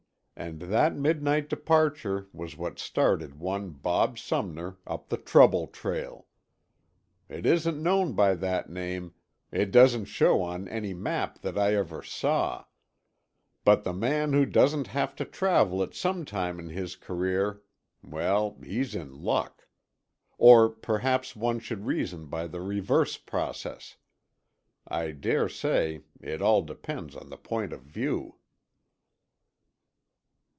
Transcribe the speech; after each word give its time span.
And 0.47 0.59
that 0.63 0.95
midnight 0.95 1.49
departure 1.49 2.27
was 2.33 2.57
what 2.57 2.79
started 2.79 3.35
one 3.35 3.69
Bob 3.69 4.17
Sumner 4.17 4.77
up 4.87 5.09
the 5.09 5.17
Trouble 5.17 5.67
Trail. 5.67 6.25
It 7.29 7.45
isn't 7.45 7.79
known 7.83 8.13
by 8.13 8.33
that 8.33 8.67
name; 8.67 9.13
it 9.51 9.69
doesn't 9.69 10.05
show 10.05 10.41
on 10.41 10.67
any 10.67 10.95
map 10.95 11.37
that 11.41 11.57
ever 11.57 11.99
I 12.01 12.05
saw; 12.05 12.65
but 13.63 13.83
the 13.83 13.93
man 13.93 14.33
who 14.33 14.47
doesn't 14.47 14.87
have 14.87 15.15
to 15.17 15.25
travel 15.25 15.83
it 15.83 15.93
some 15.93 16.25
time 16.25 16.57
in 16.59 16.69
his 16.69 16.95
career—well, 16.95 18.57
he's 18.63 18.95
in 18.95 19.21
luck. 19.21 19.67
Or 20.39 20.69
perhaps 20.69 21.35
one 21.35 21.59
should 21.59 21.85
reason 21.85 22.25
by 22.25 22.47
the 22.47 22.61
reverse 22.61 23.15
process. 23.15 23.97
I 24.87 25.11
daresay 25.11 26.01
it 26.19 26.41
all 26.41 26.63
depends 26.63 27.15
on 27.15 27.29
the 27.29 27.37
point 27.37 27.71
of 27.71 27.83
view. 27.83 28.37